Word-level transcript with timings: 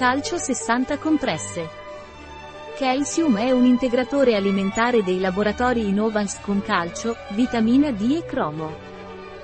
Calcio 0.00 0.38
60 0.38 0.96
compresse. 0.96 1.68
Calcium 2.78 3.36
è 3.36 3.50
un 3.50 3.66
integratore 3.66 4.34
alimentare 4.34 5.02
dei 5.02 5.20
laboratori 5.20 5.86
Innovans 5.86 6.40
con 6.40 6.62
calcio, 6.62 7.16
vitamina 7.32 7.90
D 7.90 8.10
e 8.12 8.24
cromo. 8.24 8.74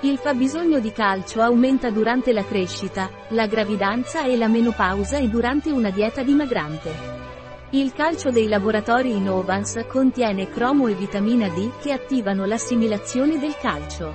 Il 0.00 0.16
fabbisogno 0.16 0.78
di 0.78 0.92
calcio 0.92 1.42
aumenta 1.42 1.90
durante 1.90 2.32
la 2.32 2.42
crescita, 2.42 3.10
la 3.28 3.46
gravidanza 3.46 4.24
e 4.24 4.34
la 4.38 4.48
menopausa 4.48 5.18
e 5.18 5.28
durante 5.28 5.70
una 5.70 5.90
dieta 5.90 6.22
dimagrante. 6.22 6.90
Il 7.72 7.92
calcio 7.92 8.30
dei 8.30 8.48
laboratori 8.48 9.10
Innovans 9.10 9.84
contiene 9.86 10.48
cromo 10.48 10.86
e 10.86 10.94
vitamina 10.94 11.48
D 11.48 11.70
che 11.82 11.92
attivano 11.92 12.46
l'assimilazione 12.46 13.38
del 13.38 13.58
calcio. 13.58 14.14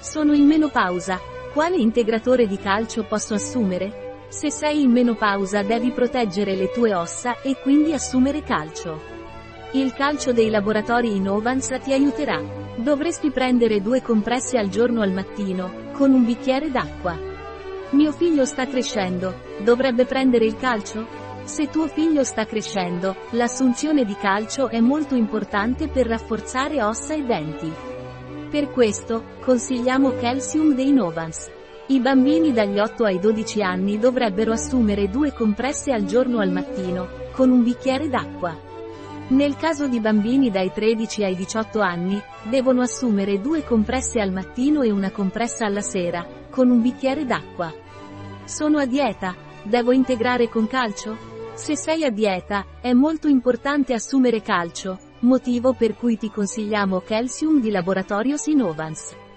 Sono 0.00 0.32
in 0.32 0.46
menopausa. 0.46 1.20
Quale 1.52 1.76
integratore 1.76 2.48
di 2.48 2.56
calcio 2.56 3.04
posso 3.04 3.34
assumere? 3.34 4.09
Se 4.30 4.48
sei 4.48 4.82
in 4.82 4.92
menopausa 4.92 5.64
devi 5.64 5.90
proteggere 5.90 6.54
le 6.54 6.70
tue 6.70 6.94
ossa 6.94 7.40
e 7.40 7.56
quindi 7.60 7.92
assumere 7.92 8.44
calcio. 8.44 9.02
Il 9.72 9.92
calcio 9.92 10.32
dei 10.32 10.48
laboratori 10.50 11.16
Innovans 11.16 11.76
ti 11.82 11.92
aiuterà. 11.92 12.40
Dovresti 12.76 13.30
prendere 13.30 13.82
due 13.82 14.00
compresse 14.02 14.56
al 14.56 14.68
giorno 14.68 15.02
al 15.02 15.10
mattino, 15.10 15.90
con 15.94 16.12
un 16.12 16.24
bicchiere 16.24 16.70
d'acqua. 16.70 17.18
Mio 17.90 18.12
figlio 18.12 18.44
sta 18.44 18.68
crescendo, 18.68 19.34
dovrebbe 19.64 20.04
prendere 20.04 20.44
il 20.44 20.56
calcio? 20.56 21.08
Se 21.42 21.68
tuo 21.68 21.88
figlio 21.88 22.22
sta 22.22 22.46
crescendo, 22.46 23.16
l'assunzione 23.30 24.04
di 24.04 24.14
calcio 24.14 24.68
è 24.68 24.78
molto 24.78 25.16
importante 25.16 25.88
per 25.88 26.06
rafforzare 26.06 26.80
ossa 26.80 27.14
e 27.14 27.24
denti. 27.24 27.72
Per 28.48 28.70
questo, 28.70 29.24
consigliamo 29.40 30.12
Calcium 30.20 30.72
dei 30.72 30.92
Novans. 30.92 31.58
I 31.90 31.98
bambini 31.98 32.52
dagli 32.52 32.78
8 32.78 33.02
ai 33.02 33.18
12 33.18 33.64
anni 33.64 33.98
dovrebbero 33.98 34.52
assumere 34.52 35.08
due 35.10 35.32
compresse 35.32 35.90
al 35.90 36.04
giorno 36.04 36.38
al 36.38 36.52
mattino, 36.52 37.08
con 37.32 37.50
un 37.50 37.64
bicchiere 37.64 38.08
d'acqua. 38.08 38.56
Nel 39.30 39.56
caso 39.56 39.88
di 39.88 39.98
bambini 39.98 40.52
dai 40.52 40.70
13 40.72 41.24
ai 41.24 41.34
18 41.34 41.80
anni, 41.80 42.22
devono 42.44 42.82
assumere 42.82 43.40
due 43.40 43.64
compresse 43.64 44.20
al 44.20 44.30
mattino 44.30 44.82
e 44.82 44.92
una 44.92 45.10
compressa 45.10 45.66
alla 45.66 45.80
sera, 45.80 46.24
con 46.48 46.70
un 46.70 46.80
bicchiere 46.80 47.26
d'acqua. 47.26 47.74
Sono 48.44 48.78
a 48.78 48.86
dieta, 48.86 49.34
devo 49.64 49.90
integrare 49.90 50.48
con 50.48 50.68
calcio? 50.68 51.16
Se 51.54 51.76
sei 51.76 52.04
a 52.04 52.10
dieta, 52.10 52.66
è 52.80 52.92
molto 52.92 53.26
importante 53.26 53.94
assumere 53.94 54.42
calcio, 54.42 54.96
motivo 55.22 55.72
per 55.72 55.96
cui 55.96 56.16
ti 56.16 56.30
consigliamo 56.30 57.00
Calcium 57.00 57.60
di 57.60 57.72
Laboratorio 57.72 58.36
Sinovans. 58.36 59.28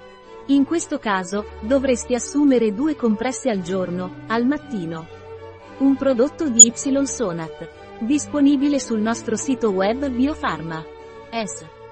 In 0.48 0.66
questo 0.66 1.00
caso, 1.00 1.46
dovresti 1.62 2.14
assumere 2.14 2.74
due 2.74 2.98
compresse 2.98 3.50
al 3.50 3.62
giorno, 3.62 4.26
al 4.28 4.46
mattino. 4.46 5.08
Un 5.78 5.96
prodotto 5.96 6.50
di 6.50 6.68
Y 6.68 7.06
Sonat. 7.06 7.70
Disponibile 8.00 8.78
sul 8.78 9.00
nostro 9.00 9.38
sito 9.38 9.70
web 9.70 10.10
Biofarma. 10.10 10.84
S. 11.32 11.83